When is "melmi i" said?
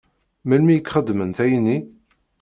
0.47-0.81